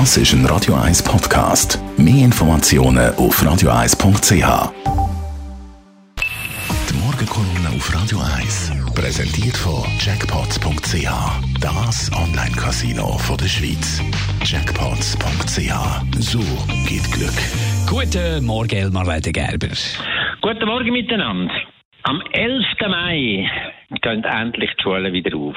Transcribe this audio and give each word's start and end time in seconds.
Das 0.00 0.16
ist 0.16 0.32
ein 0.32 0.44
Radio 0.46 0.74
1 0.74 1.04
Podcast. 1.04 1.78
Mehr 1.96 2.24
Informationen 2.24 3.14
auf 3.14 3.40
radio1.ch. 3.40 4.72
Die 6.90 6.94
Morgenkolumne 6.98 7.68
auf 7.76 7.94
Radio 7.94 8.18
1 8.18 8.72
präsentiert 8.96 9.56
von 9.56 9.84
Jackpots.ch. 10.00 11.08
Das 11.60 12.10
Online-Casino 12.12 13.20
der 13.40 13.46
Schweiz. 13.46 14.02
Jackpots.ch. 14.42 15.72
So 16.18 16.40
geht 16.88 17.08
Glück. 17.12 17.38
Guten 17.88 18.44
Morgen, 18.46 18.74
Elmar 18.74 19.20
Gerber. 19.20 19.76
Guten 20.42 20.66
Morgen 20.66 20.92
miteinander. 20.92 21.54
Am 22.02 22.20
11. 22.32 22.64
Mai 22.88 23.48
gehen 24.02 24.24
endlich 24.24 24.70
die 24.76 24.82
Schulen 24.82 25.12
wieder 25.12 25.36
auf. 25.36 25.56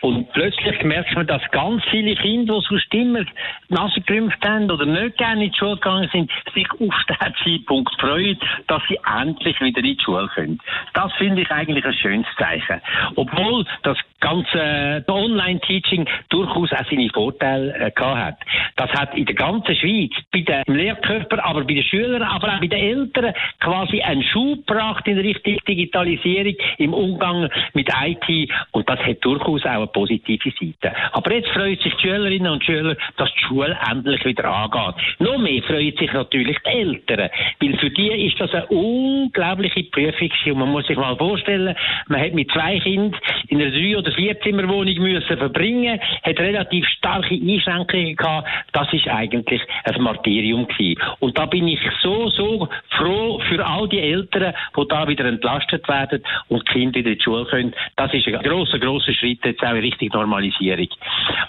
Und 0.00 0.32
plötzlich 0.32 0.82
merkt 0.82 1.14
man, 1.14 1.26
dass 1.26 1.42
ganz 1.50 1.82
viele 1.90 2.14
Kinder, 2.16 2.58
die 2.58 2.66
sonst 2.68 2.94
immer 2.94 3.24
die 3.24 3.74
Nase 3.74 4.00
gerümpft 4.00 4.42
haben 4.46 4.70
oder 4.70 4.86
nicht 4.86 5.18
gerne 5.18 5.44
in 5.44 5.50
die 5.50 5.58
Schule 5.58 5.76
gegangen 5.76 6.08
sind, 6.12 6.30
sich 6.54 6.70
auf 6.72 6.94
diesen 7.08 7.34
Zeitpunkt 7.44 8.00
freuen, 8.00 8.38
dass 8.66 8.82
sie 8.88 8.98
endlich 9.18 9.60
wieder 9.60 9.78
in 9.78 9.96
die 9.96 10.02
Schule 10.02 10.28
können. 10.34 10.58
Das 10.94 11.12
finde 11.14 11.42
ich 11.42 11.50
eigentlich 11.50 11.84
ein 11.84 11.94
schönes 11.94 12.26
Zeichen. 12.38 12.80
Obwohl 13.16 13.66
das 13.82 13.98
ganze 14.20 15.04
Online-Teaching 15.08 16.06
durchaus 16.28 16.72
auch 16.72 16.84
seine 16.90 17.08
Vorteile 17.10 17.74
äh, 17.74 17.90
gehabt 17.90 18.20
hat. 18.20 18.38
Das 18.76 18.90
hat 18.92 19.14
in 19.16 19.24
der 19.26 19.34
ganzen 19.34 19.74
Schweiz, 19.74 20.12
bei 20.32 20.40
den 20.40 20.74
Lehrkörpern, 20.74 21.40
aber 21.40 21.64
bei 21.64 21.74
den 21.74 21.84
Schülern, 21.84 22.22
aber 22.22 22.54
auch 22.54 22.60
bei 22.60 22.66
den 22.66 22.78
Eltern 22.78 23.34
quasi 23.60 24.00
einen 24.00 24.22
Schub 24.22 24.66
gebracht 24.66 25.06
in 25.06 25.18
Richtung 25.18 25.58
Digitalisierung 25.66 26.54
im 26.78 26.94
Umgang 26.94 27.48
mit 27.74 27.88
IT 27.88 28.50
und 28.72 28.88
das 28.88 28.98
hat 29.00 29.24
durchaus 29.24 29.64
auch 29.64 29.89
eine 29.90 30.06
positive 30.06 30.50
Seite. 30.50 30.96
Aber 31.12 31.32
jetzt 31.34 31.48
freuen 31.50 31.76
sich 31.78 31.94
die 31.94 32.00
Schülerinnen 32.00 32.52
und 32.52 32.64
Schüler, 32.64 32.96
dass 33.16 33.32
die 33.34 33.44
Schule 33.44 33.76
endlich 33.90 34.24
wieder 34.24 34.44
angeht. 34.44 34.94
Noch 35.18 35.38
mehr 35.38 35.62
freuen 35.62 35.96
sich 35.96 36.12
natürlich 36.12 36.56
die 36.64 36.70
Eltern, 36.70 37.30
weil 37.60 37.78
für 37.78 37.90
die 37.90 38.26
ist 38.26 38.40
das 38.40 38.52
eine 38.52 38.66
unglaubliche 38.66 39.84
Prüfung 39.84 40.30
und 40.46 40.58
man 40.58 40.68
muss 40.70 40.86
sich 40.86 40.96
mal 40.96 41.16
vorstellen, 41.16 41.74
man 42.08 42.20
hat 42.20 42.34
mit 42.34 42.50
zwei 42.52 42.78
Kindern 42.78 43.20
in 43.48 43.60
einer 43.60 43.70
drei- 43.70 43.98
oder 43.98 44.12
vierzimmerwohnung 44.12 44.94
müssen 44.94 45.36
verbringen, 45.36 46.00
hat 46.22 46.38
relativ 46.38 46.86
starke 46.86 47.34
Einschränkungen 47.34 48.16
gehabt. 48.16 48.48
Das 48.72 48.92
ist 48.92 49.08
eigentlich 49.08 49.62
ein 49.84 50.02
Martyrium 50.02 50.66
gewesen. 50.66 51.00
Und 51.18 51.36
da 51.38 51.46
bin 51.46 51.66
ich 51.68 51.80
so, 52.00 52.28
so 52.30 52.68
froh 52.90 53.40
für 53.48 53.64
all 53.64 53.88
die 53.88 54.00
Eltern, 54.00 54.54
die 54.76 54.88
da 54.88 55.08
wieder 55.08 55.24
entlastet 55.24 55.88
werden 55.88 56.22
und 56.48 56.66
die 56.68 56.72
Kinder 56.72 57.00
wieder 57.00 57.10
in 57.10 57.18
die 57.18 57.22
Schule 57.22 57.44
können. 57.46 57.74
Das 57.96 58.12
ist 58.12 58.26
ein 58.26 58.42
grosser, 58.42 58.78
grosser 58.78 59.12
Schritt 59.12 59.44
jetzt 59.44 59.62
auch 59.62 59.74
in 59.80 59.90
Richtung 59.90 60.08
Normalisierung. 60.12 60.88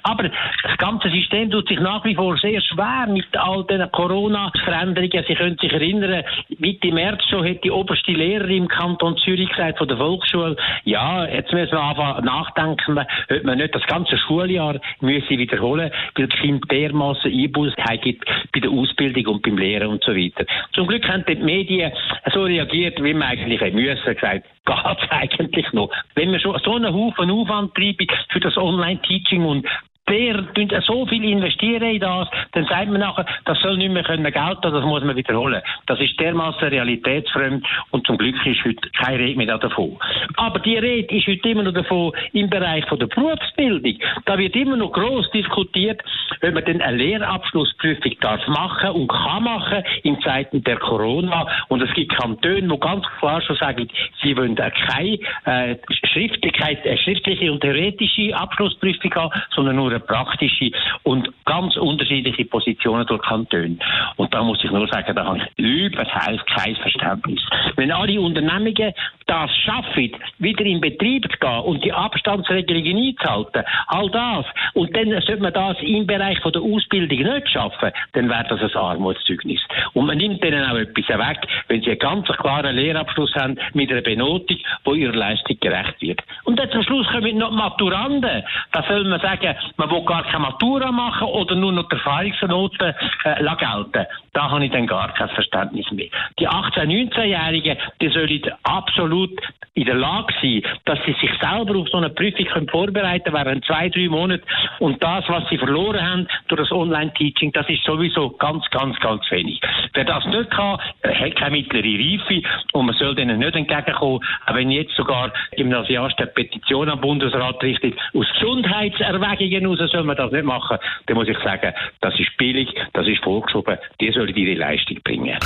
Aber 0.04 0.24
das 0.24 0.78
ganze 0.78 1.10
System 1.10 1.52
tut 1.52 1.68
sich 1.68 1.80
nach 1.80 2.04
wie 2.06 2.16
vor 2.16 2.38
sehr 2.38 2.62
schwer 2.62 3.08
mit 3.08 3.26
all 3.38 3.64
diesen 3.66 3.92
Corona-Veränderungen. 3.92 5.26
Sie 5.28 5.36
können 5.36 5.58
sich 5.60 5.72
erinnern, 5.72 6.24
Mitte 6.60 6.92
März 6.92 7.24
schon 7.30 7.48
hat 7.48 7.64
die 7.64 7.72
oberste 7.72 8.12
Lehrerin 8.12 8.64
im 8.64 8.68
Kanton 8.68 9.18
Zürich 9.18 9.50
gesagt 9.50 9.78
von 9.78 9.88
der 9.88 9.98
Volksschule, 9.98 10.56
ja, 10.86 11.26
jetzt 11.26 11.54
müssen 11.54 11.74
wir 11.74 11.82
anfangen 11.82 12.26
nachdenken, 12.26 12.98
ob 12.98 13.44
man 13.44 13.58
nicht 13.58 13.76
das 13.76 13.86
ganze 13.88 14.18
Schuljahr 14.18 14.80
müsse 15.02 15.30
wiederholen, 15.30 15.92
weil 16.16 16.28
die 16.28 16.38
Kinder 16.38 16.68
dermassen 16.70 17.32
Einbuß 17.32 17.74
gibt 18.02 18.26
bei 18.54 18.60
der 18.60 18.72
Ausbildung 18.72 19.36
und 19.36 19.42
beim 19.44 19.58
Lehren 19.58 19.90
und 19.90 20.04
so 20.04 20.16
weiter. 20.16 20.46
Zum 20.74 20.88
Glück 20.88 21.08
haben 21.08 21.24
die 21.28 21.36
Medien 21.36 21.92
so 22.34 22.44
reagiert, 22.44 23.02
wie 23.04 23.14
man 23.14 23.30
eigentlich 23.30 23.62
müssen, 23.74 24.14
gesagt, 24.14 24.46
geht's 24.66 25.02
eigentlich 25.10 25.72
noch. 25.74 25.90
Wenn 26.16 26.32
man 26.32 26.40
schon 26.40 26.60
so 26.64 26.76
einen 26.76 26.94
Haufen 26.94 27.32
Aufwand 27.32 27.76
treibt 27.76 28.12
für 28.30 28.40
das 28.40 28.58
Online-Teaching 28.58 29.46
und 29.46 29.68
der 30.12 30.82
so 30.82 31.06
viel 31.06 31.24
investieren 31.24 31.84
in 31.84 32.00
das, 32.00 32.28
dann 32.54 32.66
sagt 32.66 32.90
man 32.90 33.02
nachher, 33.02 33.26
das 33.46 33.60
soll 33.60 33.78
nicht 33.78 33.92
mehr 33.92 34.04
können 34.04 34.24
gelten, 34.24 34.62
das 34.62 34.86
muss 34.86 35.04
man 35.04 35.16
wiederholen. 35.16 35.62
Das 35.88 36.00
ist 36.00 36.20
dermaßen 36.20 36.68
realitätsfremd 36.68 37.66
und 37.92 38.06
zum 38.06 38.18
Glück 38.18 38.36
ist 38.46 38.64
heute 38.66 38.90
keine 38.98 39.20
Rede 39.20 39.38
mehr 39.38 39.58
davon. 39.58 39.98
Aber 40.38 40.60
die 40.60 40.78
Rede 40.78 41.16
ist 41.16 41.28
heute 41.28 41.50
immer 41.50 41.64
noch 41.64 41.74
davon 41.74 42.12
im 42.34 42.50
Bereich 42.50 42.86
von 42.86 43.00
der 43.00 43.08
Berufsbildung. 43.08 43.98
Da 44.26 44.38
wird 44.38 44.56
immer 44.56 44.78
noch 44.78 44.92
groß 44.92 45.32
diskutiert, 45.32 46.02
wenn 46.42 46.54
man 46.54 46.66
denn 46.66 46.82
eine 46.82 46.98
Lehrabschlussprüfung 46.98 48.14
darf 48.20 48.46
machen 48.48 48.92
und 48.92 49.08
kann 49.08 49.44
machen 49.44 49.84
in 50.04 50.20
Zeiten 50.22 50.64
der 50.64 50.78
Corona. 50.78 51.48
Und 51.70 51.82
es 51.82 51.94
gibt 51.94 52.14
Kantone, 52.16 52.62
die 52.62 52.80
ganz 52.80 53.06
klar 53.20 53.42
schon 53.42 53.56
sagen, 53.56 53.88
sie 54.22 54.36
wollen 54.36 54.56
keine 54.56 55.20
äh, 55.46 55.76
Schriftlichkeit, 56.12 56.86
äh, 56.86 56.98
schriftliche 56.98 57.52
und 57.52 57.62
theoretische 57.62 58.36
Abschlussprüfung 58.36 59.14
haben, 59.16 59.42
sondern 59.56 59.76
nur 59.76 59.90
eine 59.90 60.01
praktische 60.02 60.72
und 61.04 61.30
ganz 61.46 61.76
unterschiedliche 61.78 62.46
Positionen 62.46 63.06
durch 63.08 63.22
Kantone. 63.22 63.78
Und 64.18 64.34
da 64.34 64.44
muss 64.44 64.64
ich 64.64 64.72
nur 64.72 64.88
sagen, 64.88 65.16
da 65.16 65.26
habe 65.26 65.40
ich 65.40 65.64
überhaupt 65.64 66.48
kein 66.48 66.76
Verständnis. 66.76 67.42
Wenn 67.76 67.92
alle 67.92 68.20
Unternehmungen 68.20 68.94
das 69.26 69.50
schaffen, 69.58 70.12
wieder 70.40 70.66
in 70.66 70.82
Betrieb 70.82 71.24
zu 71.32 71.38
gehen 71.40 71.60
und 71.62 71.84
die 71.84 71.94
Abstandsregelungen 71.94 72.98
einzuhalten, 72.98 73.64
all 73.88 74.10
das, 74.10 74.46
und 74.74 74.96
dann 74.96 75.10
sollte 75.10 75.38
man 75.38 75.54
das 75.54 75.78
im 75.82 76.06
Bereich 76.06 76.40
von 76.40 76.52
der 76.52 76.62
Ausbildung 76.62 77.34
nicht 77.34 77.50
schaffen, 77.50 77.92
dann 78.14 78.30
wäre 78.30 78.46
das 78.50 78.62
ein 78.62 78.76
Armutszeugnis. 78.76 79.62
Und 79.94 80.08
man 80.08 80.18
nimmt 80.18 80.44
denen 80.44 80.66
auch 80.66 80.76
etwas 80.76 81.08
weg, 81.08 81.40
wenn 81.68 81.82
sie 81.82 81.92
einen 81.92 82.00
ganz 82.00 82.28
klaren 82.28 82.76
Lehrabschluss 82.76 83.34
haben 83.36 83.58
mit 83.74 83.92
einer 83.92 84.02
Benotung, 84.02 84.58
wo 84.84 84.94
ihrer 84.94 85.16
Leistung 85.16 85.58
gerecht 85.60 86.02
wird. 86.02 86.22
Und 86.44 86.60
dann 86.60 86.70
zum 86.72 86.84
Schluss 86.84 87.08
kommen 87.08 87.38
noch 87.38 87.52
Maturanden. 87.52 88.44
Da 88.72 88.84
soll 88.88 89.04
man 89.06 89.20
sagen, 89.22 89.56
man 89.78 89.90
will 89.92 90.06
gar 90.06 90.24
keine 90.24 90.40
Matura 90.40 90.92
machen 90.92 91.28
oder 91.28 91.56
nur 91.56 91.72
noch 91.72 91.88
die 91.90 91.96
Erfahrungsnoten 91.96 92.94
äh, 93.24 93.44
gelten. 93.44 94.08
Da 94.34 94.50
habe 94.50 94.66
ich 94.66 94.72
dann 94.72 94.88
gar 94.88 95.14
kein 95.14 95.30
Verständnis 95.30 95.92
mehr. 95.92 96.08
Die 96.40 96.48
18-, 96.48 96.86
19-Jährigen, 96.86 97.78
die 98.02 98.10
sollen 98.10 98.42
absolut 98.64 99.40
in 99.74 99.86
der 99.86 99.96
Lage 99.96 100.34
sein, 100.42 100.64
dass 100.86 101.00
sie 101.06 101.14
sich 101.14 101.32
selber 101.40 101.78
auf 101.78 101.90
so 101.90 101.98
eine 101.98 102.10
Prüfung 102.10 102.46
können 102.46 102.68
vorbereiten 102.68 103.34
während 103.34 103.66
zwei, 103.66 103.90
drei 103.90 104.08
Monaten. 104.08 104.44
Und 104.80 105.02
das, 105.04 105.24
was 105.28 105.48
sie 105.50 105.58
verloren 105.58 106.02
haben 106.02 106.28
durch 106.48 106.62
das 106.62 106.72
Online-Teaching, 106.72 107.52
das 107.52 107.68
ist 107.70 107.84
sowieso 107.84 108.30
ganz, 108.32 108.70
ganz, 108.70 109.00
ganz 109.00 109.30
wenig. 109.32 109.62
Wer 109.94 110.06
das 110.06 110.26
nicht 110.26 110.50
kann, 110.52 110.80
hat 111.04 111.36
keine 111.36 111.58
mittlere 111.58 111.84
Reife 111.84 112.42
und 112.74 112.86
man 112.86 112.96
soll 112.96 113.16
denen 113.16 113.40
nicht 113.40 113.56
entgegenkommen, 113.56 114.22
auch 114.46 114.56
wenn 114.56 114.72
jetzt 114.72 114.96
sogar 114.96 115.34
Gymnasiasten 115.56 116.24
eine 116.24 116.32
Petition 116.32 116.90
am 116.90 117.02
Bundesrat 117.02 117.62
richtet, 117.62 117.96
aus 118.14 118.26
Gesundheitserwägungen 118.34 119.62
heraus 119.62 119.92
soll 119.92 120.04
man 120.04 120.16
das 120.16 120.32
nicht 120.32 120.46
machen, 120.46 120.78
dann 121.08 121.18
muss 121.18 121.28
ich 121.28 121.38
sagen, 121.40 121.74
das 122.00 122.18
ist 122.20 122.36
billig, 122.38 122.70
das 122.94 123.08
ist 123.08 123.24
vorgeschoben, 123.24 123.78
die 124.00 124.12
sollen 124.12 124.36
ihre 124.36 124.58
Leistung 124.58 124.98
bringen. 125.04 125.38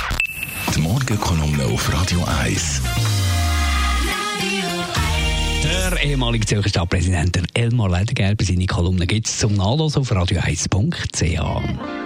Die 0.74 0.80
Morgenkolumne 0.80 1.64
auf 1.64 1.92
Radio 1.92 2.20
1. 2.42 2.82
Der 5.64 6.04
ehemalige 6.04 6.46
Zürcher 6.46 6.68
Stadtpräsident 6.68 7.42
Elmar 7.54 7.90
Ledergerber, 7.90 8.44
seine 8.44 8.66
Kolumne 8.66 9.06
gibt 9.06 9.26
es 9.26 9.38
zum 9.38 9.54
Nachlesen 9.54 10.02
auf 10.02 10.12
radio1.ch. 10.12 12.05